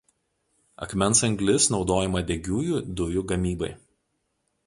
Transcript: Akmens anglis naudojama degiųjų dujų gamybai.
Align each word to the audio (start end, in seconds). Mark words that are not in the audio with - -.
Akmens 0.85 1.21
anglis 1.27 1.67
naudojama 1.75 2.23
degiųjų 2.31 2.81
dujų 3.01 3.25
gamybai. 3.33 3.73